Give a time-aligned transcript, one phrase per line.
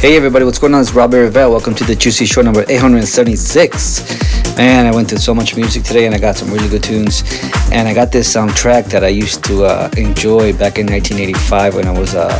[0.00, 0.80] Hey everybody, what's going on?
[0.80, 1.50] It's Robbie Rivera.
[1.50, 4.56] Welcome to the Juicy Show number 876.
[4.56, 7.24] Man, I went through so much music today and I got some really good tunes.
[7.72, 11.88] And I got this soundtrack that I used to uh, enjoy back in 1985 when
[11.88, 12.30] I was uh,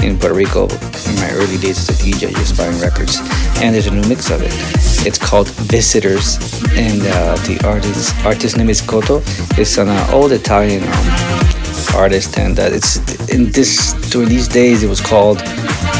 [0.00, 3.18] in Puerto Rico in my early days as a DJ, just buying records.
[3.60, 4.52] And there's a new mix of it.
[5.04, 6.36] It's called Visitors,
[6.76, 9.22] and uh, the artist artist name is Koto.
[9.58, 11.57] It's an uh, old Italian um,
[11.94, 15.40] artist, and that it's in this during these days it was called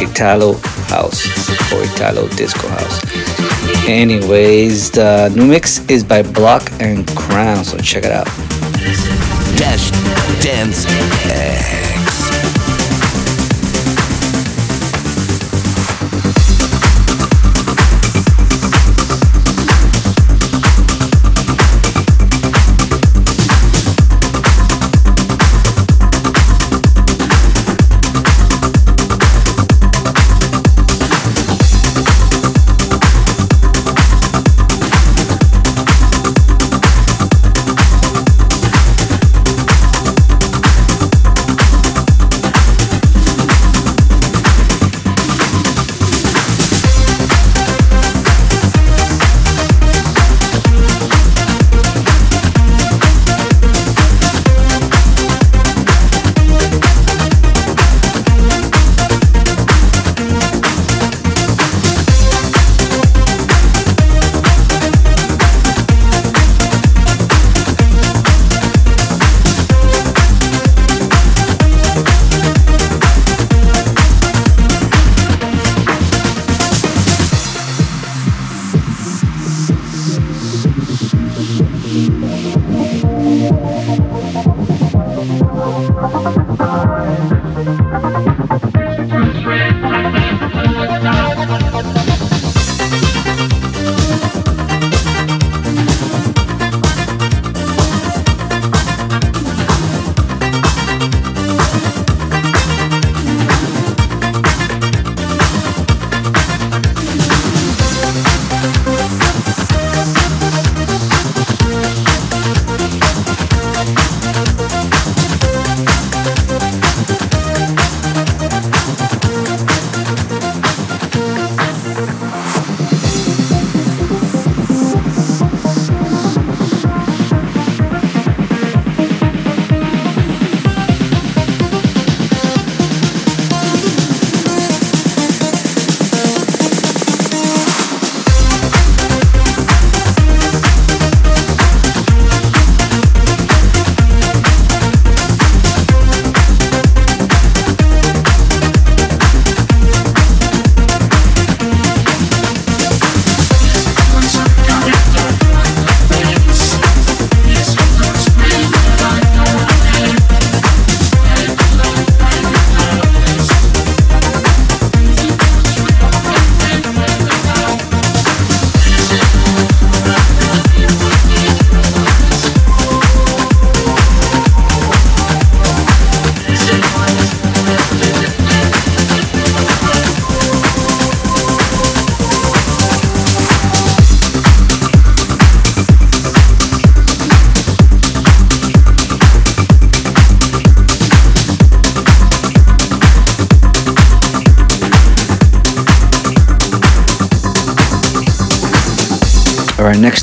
[0.00, 0.54] Italo
[0.88, 1.26] House
[1.72, 3.00] or Italo Disco House.
[3.88, 8.26] Anyways, the new mix is by Block and Crown, so check it out.
[9.56, 9.90] Dash
[10.42, 10.86] Dance
[11.26, 12.27] X.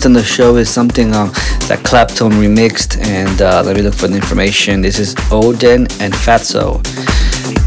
[0.05, 1.29] on the show is something um,
[1.67, 4.81] that Clapton remixed, and uh, let me look for the information.
[4.81, 6.79] This is Oden and Fatzo.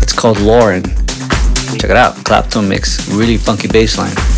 [0.02, 0.84] It's called Lauren.
[1.78, 4.37] Check it out, Clapton mix, really funky bass line.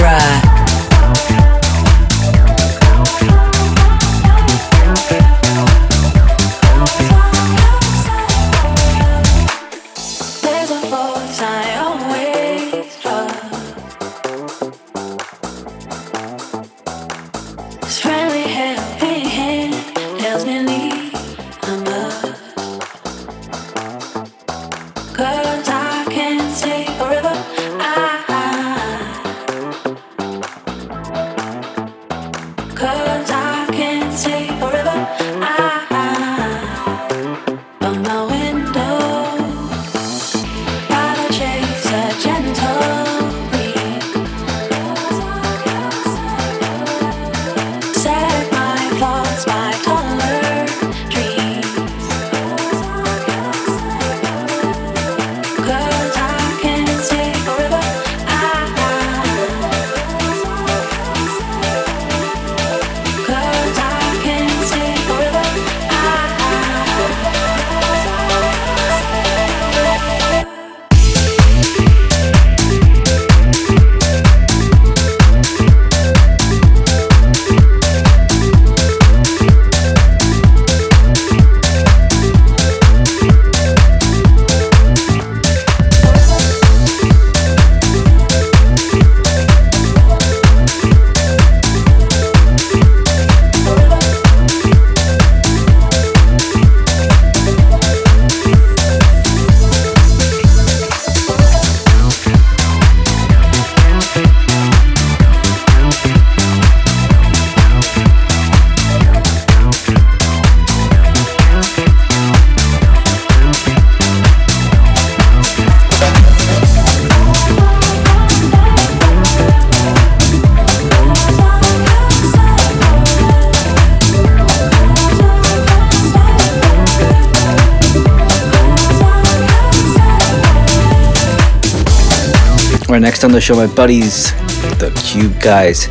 [133.21, 134.31] Next on the show, my buddies,
[134.79, 135.87] the Cube Guys.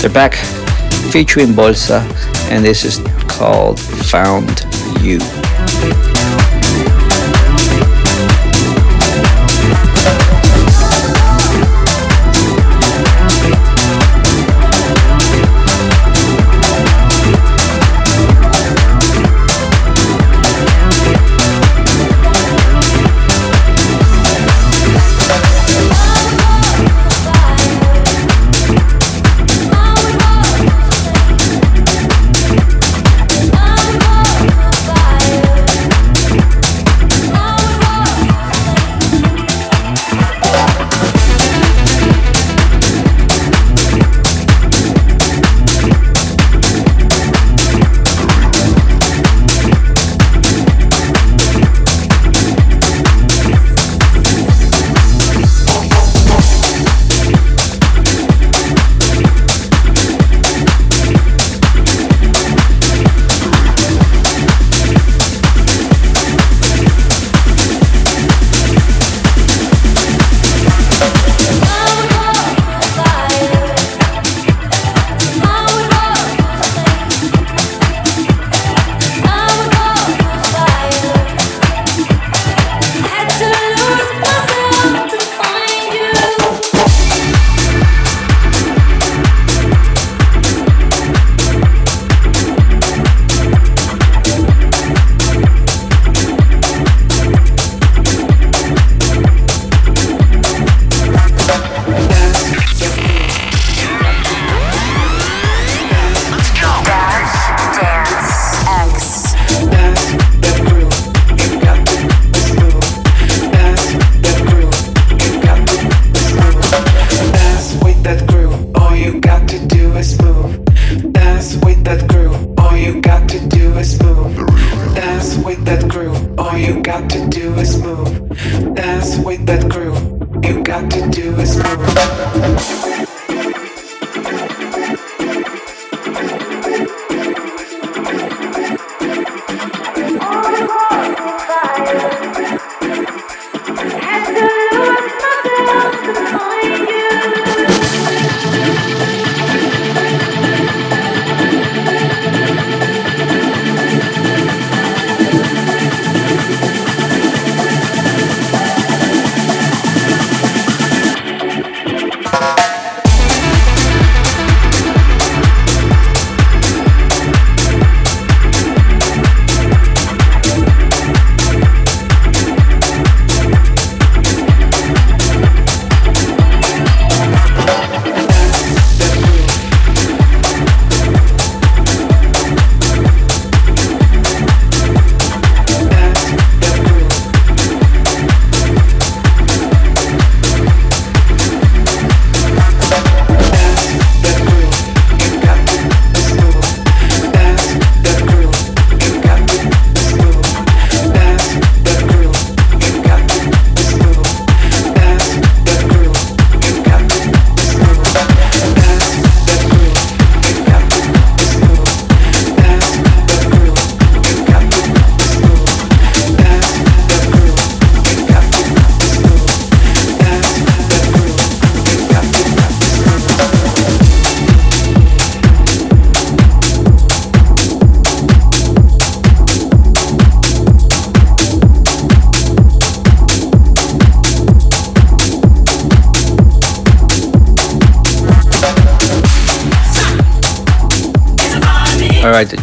[0.00, 0.34] They're back
[1.12, 2.02] featuring Bolsa,
[2.52, 4.64] and this is called Found
[5.00, 5.37] You.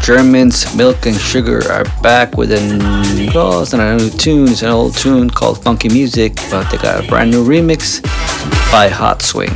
[0.05, 2.79] Germans, Milk and Sugar, are back with an
[3.33, 4.49] oh, it's not a new tune.
[4.49, 8.03] It's an old tune called Funky Music, but they got a brand new remix
[8.71, 9.49] by Hot Swing.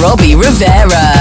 [0.00, 1.17] Robbie Rivera.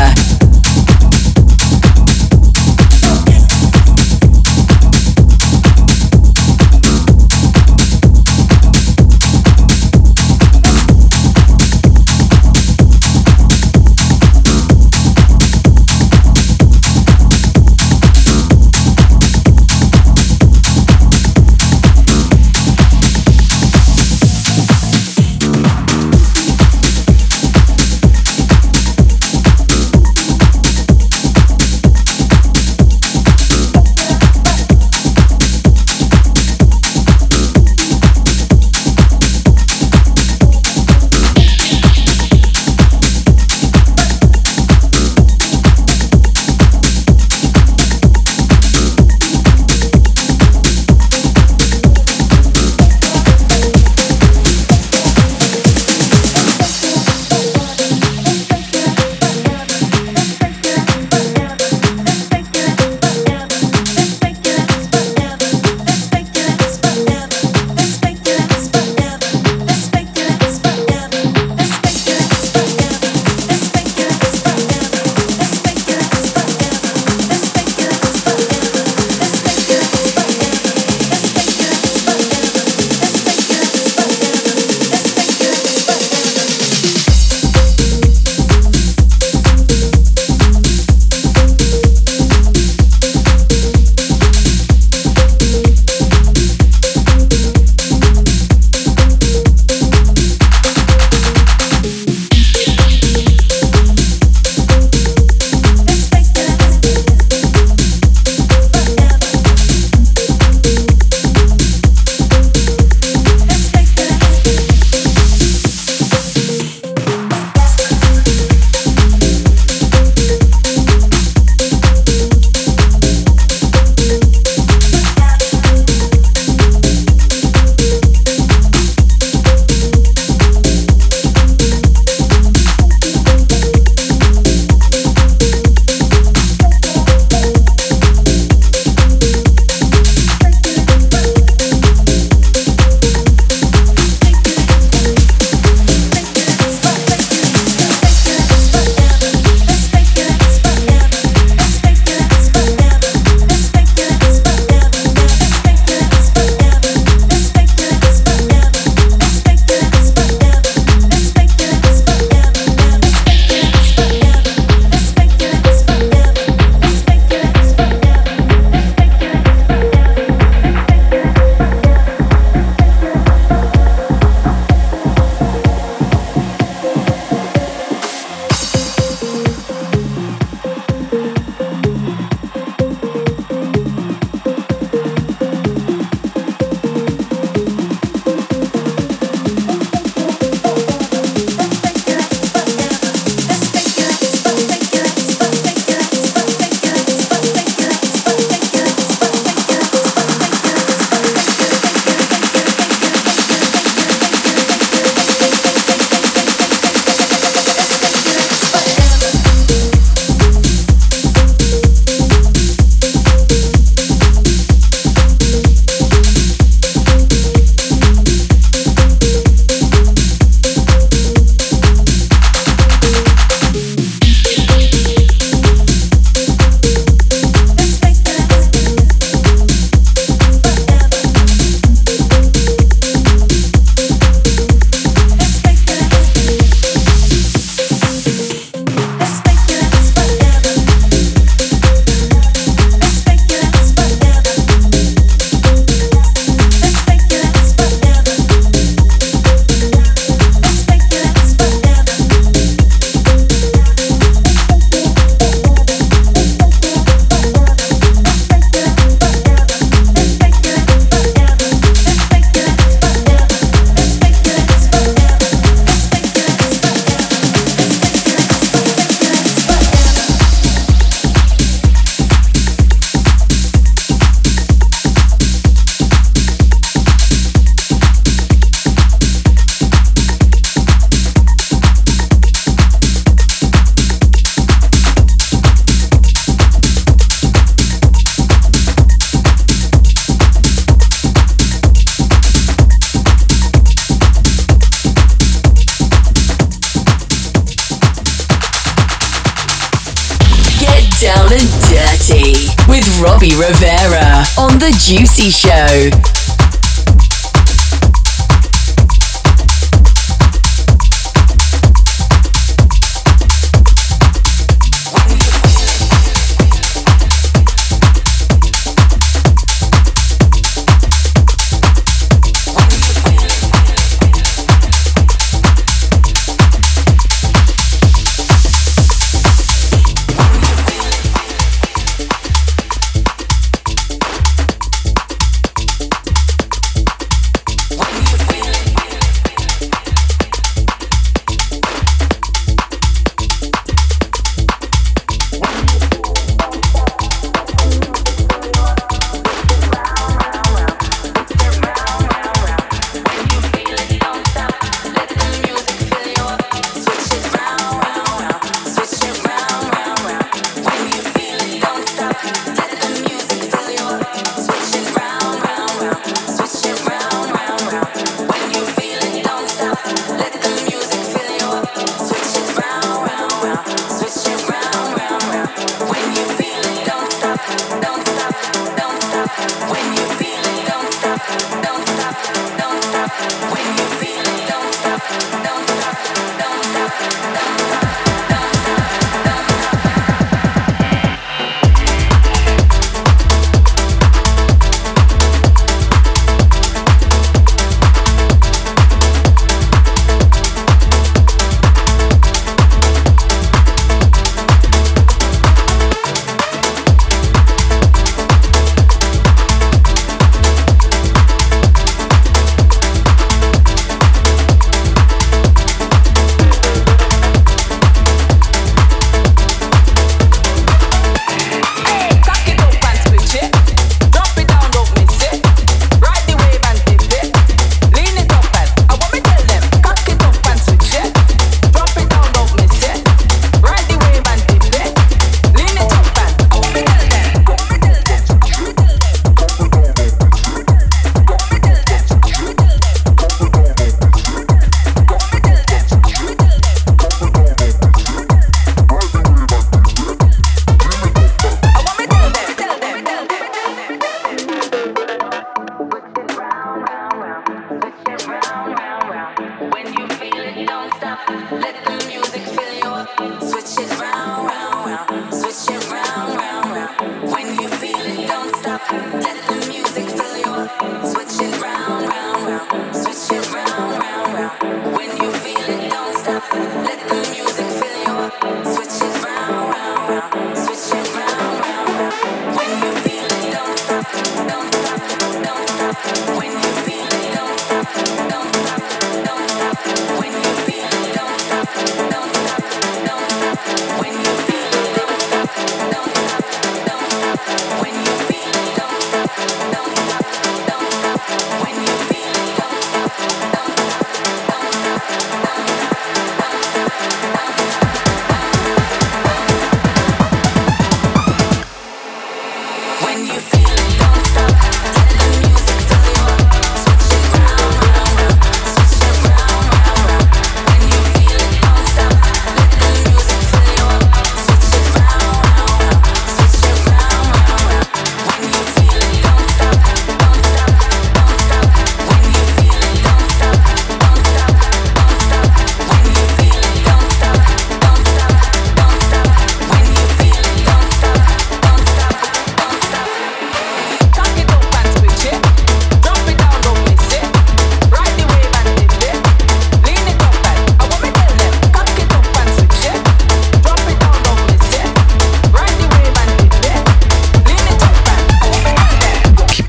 [305.08, 306.26] Juicy Show.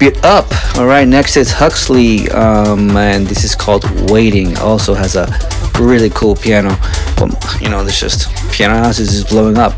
[0.03, 0.47] It up.
[0.77, 4.57] All right, next is Huxley, um, and this is called Waiting.
[4.59, 5.27] Also has a
[5.81, 6.77] really cool piano.
[7.61, 9.73] You know, there's just piano houses is blowing up.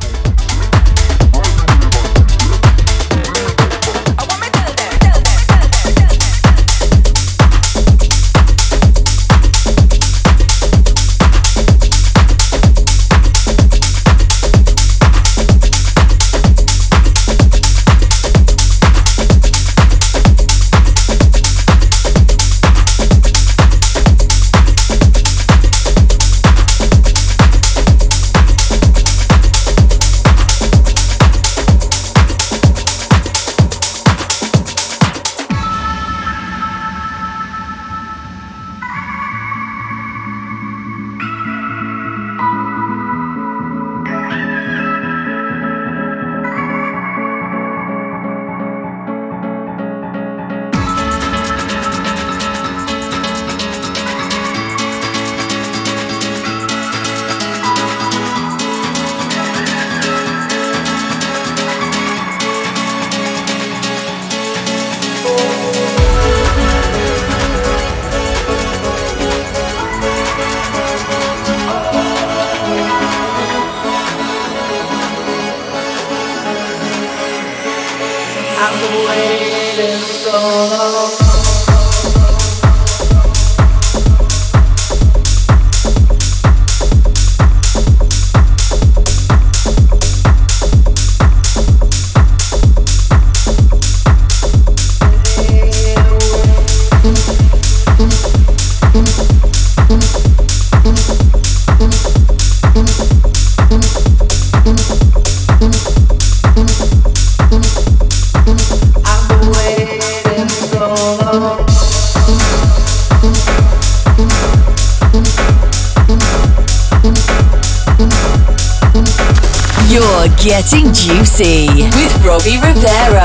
[120.93, 123.20] Juicy with Robbie Rivera.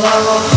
[0.00, 0.47] See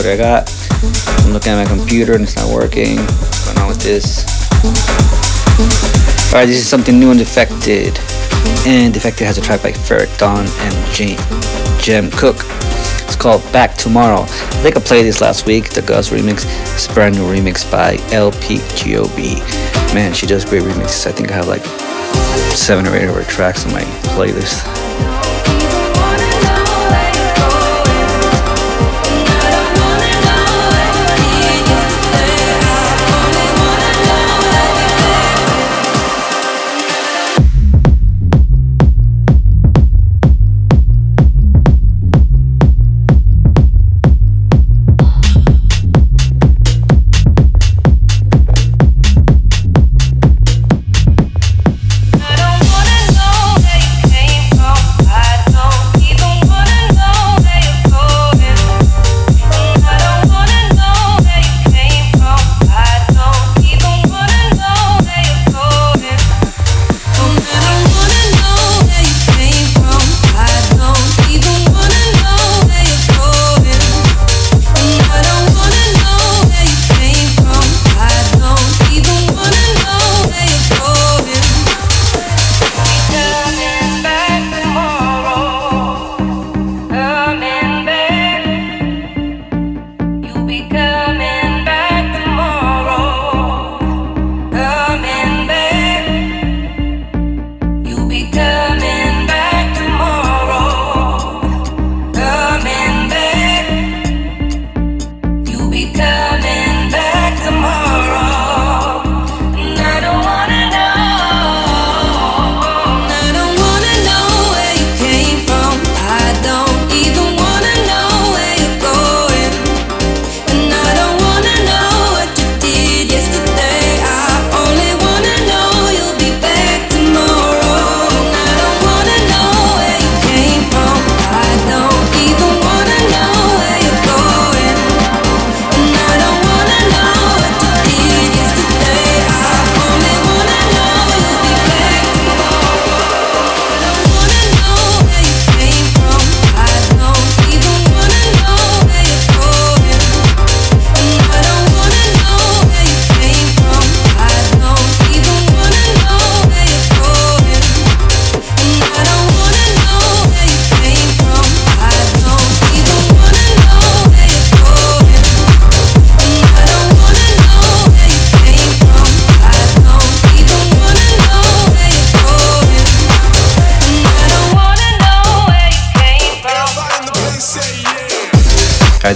[0.00, 0.48] what I got.
[1.24, 2.96] I'm looking at my computer and it's not working.
[2.96, 4.24] What's going on with this?
[6.32, 7.98] Alright, this is something new and Defected.
[8.66, 11.18] And Defected has a track by Ferreck Dawn and Jane,
[11.78, 12.40] Jem Cooke.
[13.04, 14.22] It's called Back Tomorrow.
[14.22, 16.44] I think I played this last week, the Gus remix.
[16.74, 19.36] It's a brand new remix by LP Giobbi.
[19.94, 21.06] Man, she does great remixes.
[21.06, 21.64] I think I have like
[22.56, 23.82] seven or eight of her tracks on my
[24.16, 24.79] playlist.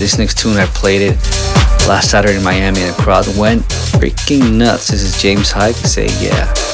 [0.04, 1.16] This next tune, I played it
[1.88, 4.88] last Saturday in Miami and the crowd went freaking nuts.
[4.88, 5.76] This is James Hype.
[5.76, 6.73] Say yeah.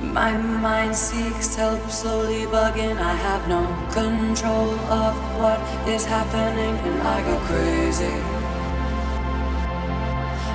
[0.00, 2.96] My mind seeks help, slowly bugging.
[2.96, 3.60] I have no
[3.92, 8.16] control of what is happening, and I go crazy.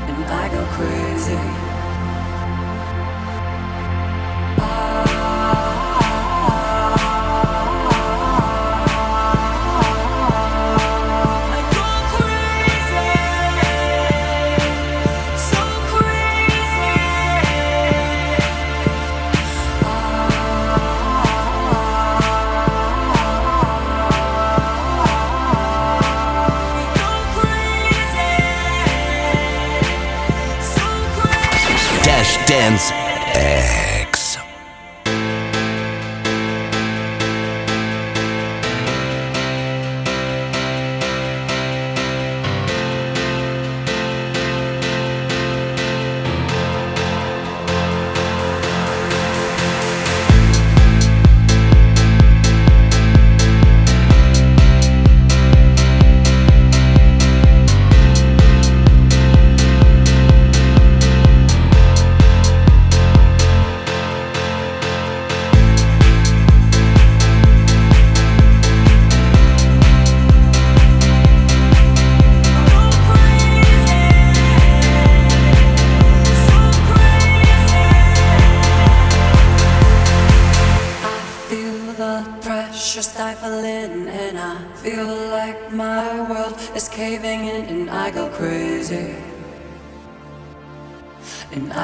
[0.10, 1.63] And I go crazy.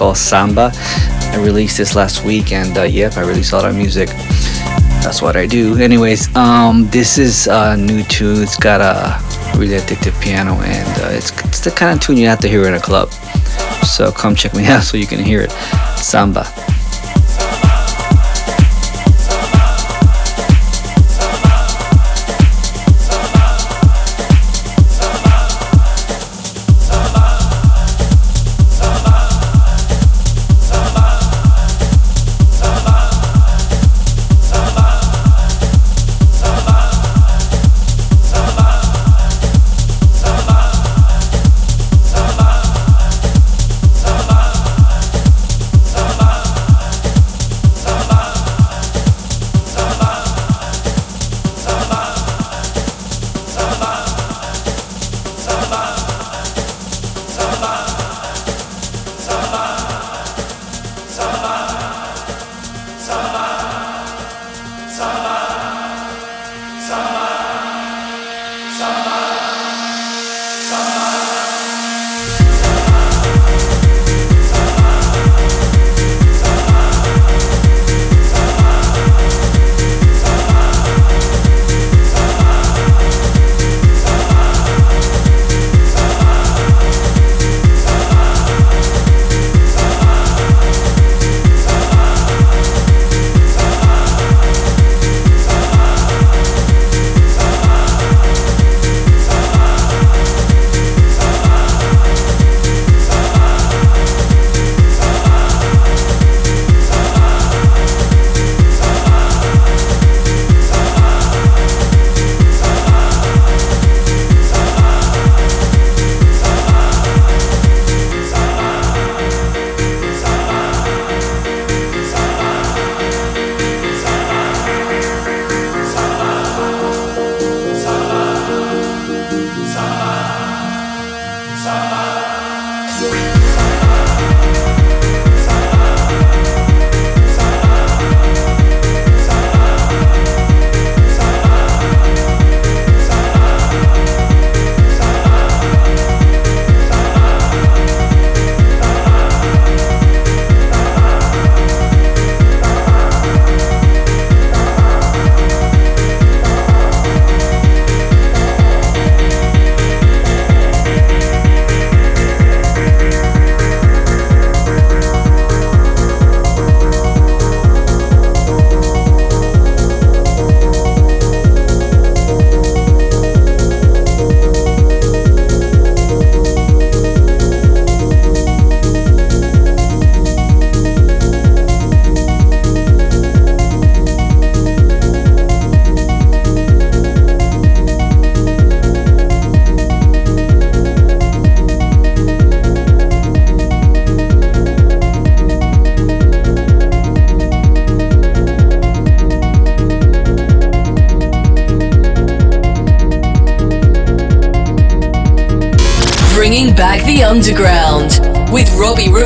[0.00, 0.72] called Samba.
[0.74, 4.08] I released this last week, and uh, yep, I released all that music.
[5.04, 5.76] That's what I do.
[5.76, 8.42] Anyways, um, this is a new tune.
[8.42, 9.20] It's got a
[9.58, 12.66] really addictive piano, and uh, it's it's the kind of tune you have to hear
[12.66, 13.10] in a club.
[13.84, 15.50] So come check me out so you can hear it.
[15.98, 16.46] Samba.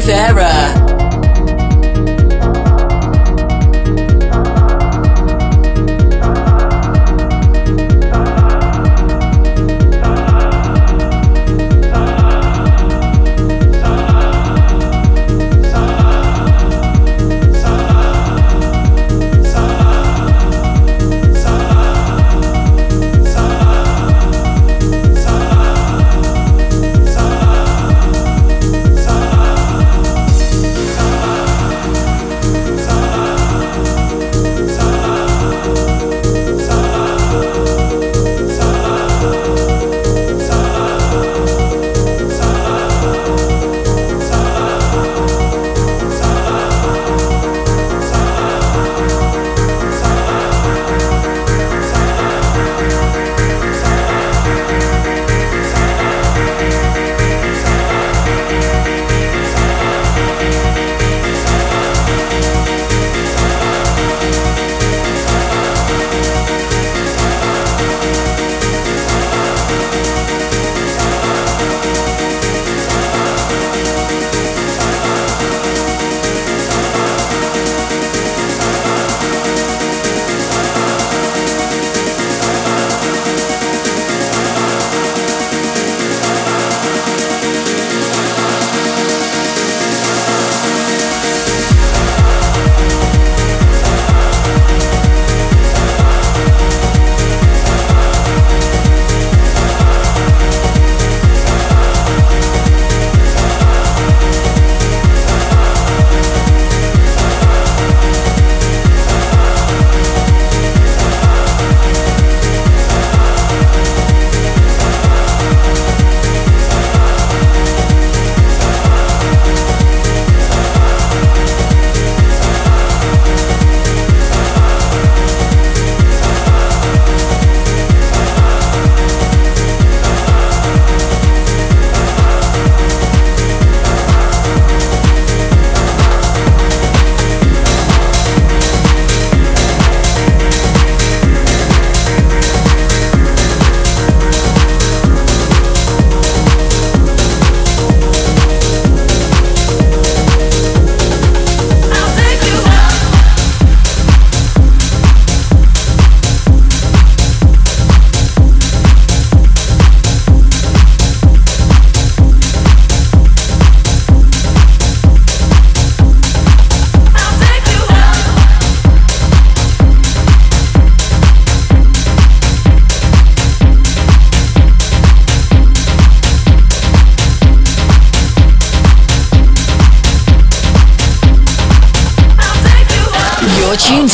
[0.05, 0.44] Sarah.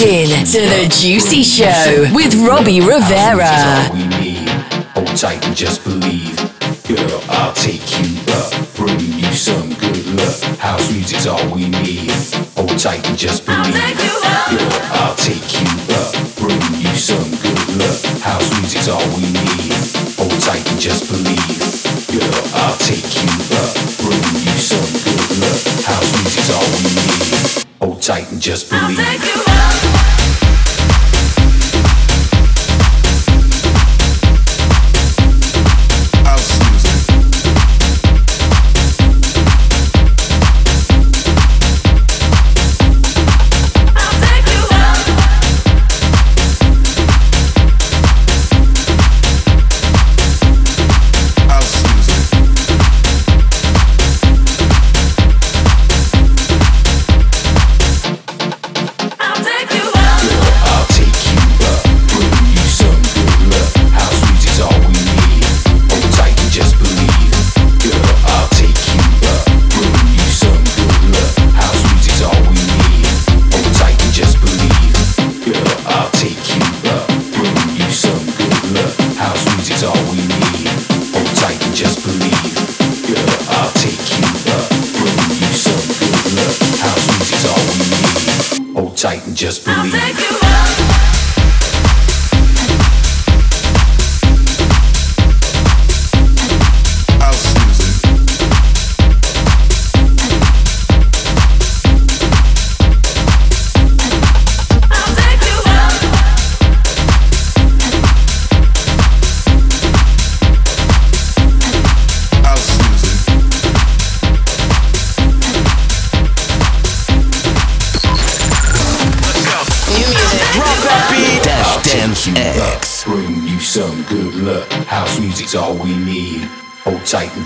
[0.01, 0.45] Rivera.
[0.47, 3.85] to the Juicy Show with Robbie Rivera.
[3.93, 4.49] we need.
[4.97, 6.37] Hold tight and just believe.
[6.89, 10.57] Girl, I'll take you up, bring you some good luck.
[10.57, 12.11] House music's all we need.
[12.57, 13.77] Hold tight and just believe.
[13.77, 18.01] Girl, I'll take you up, bring you some good luck.
[18.25, 19.77] House music's all we need.
[20.17, 21.61] Hold tight and just believe.
[22.09, 25.61] Girl, I'll take you up, bring you some good luck.
[25.85, 27.69] House music's all we need.
[27.85, 29.40] Hold tight and just believe.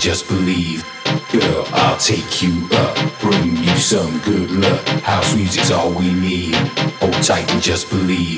[0.04, 0.84] Just believe.
[1.32, 3.20] Girl, I'll take you up.
[3.22, 4.86] Bring you some good luck.
[5.00, 6.54] House music's all we need.
[7.00, 8.33] Hold tight and just believe.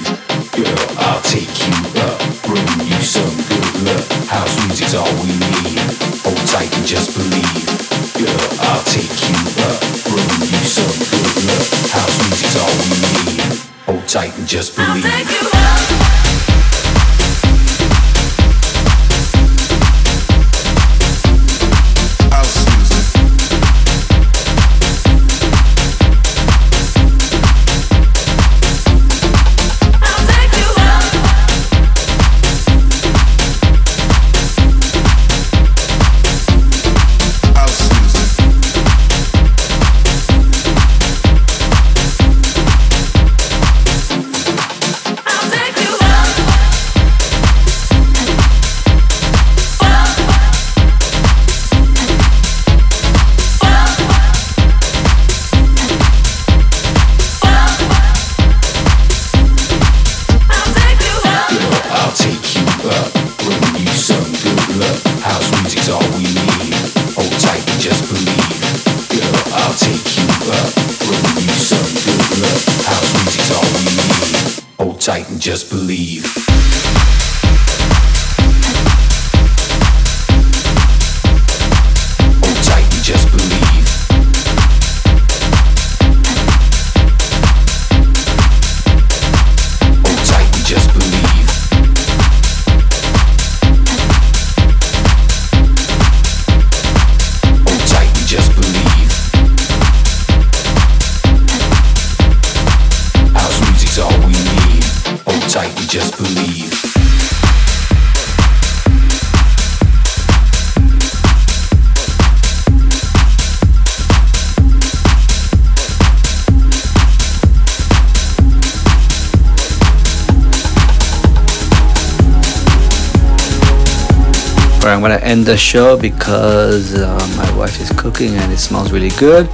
[125.27, 129.49] End the show because uh, my wife is cooking and it smells really good,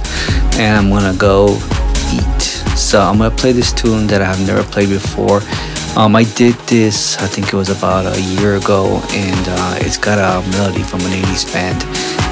[0.53, 1.57] and I'm gonna go
[2.13, 2.41] eat.
[2.77, 5.41] So I'm gonna play this tune that I have never played before.
[5.97, 9.97] Um, I did this, I think it was about a year ago, and uh, it's
[9.97, 11.81] got a melody from an 80s band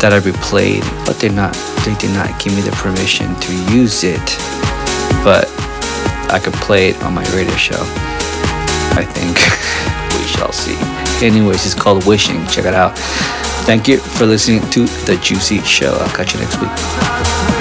[0.02, 1.54] that I replayed, but they're not,
[1.86, 4.26] they did not give me the permission to use it.
[5.24, 5.46] But
[6.34, 7.82] I could play it on my radio show.
[8.98, 9.38] I think
[10.18, 10.91] we shall see.
[11.22, 12.46] Anyways, it's called Wishing.
[12.48, 12.98] Check it out.
[13.66, 15.94] Thank you for listening to The Juicy Show.
[15.94, 17.61] I'll catch you next week.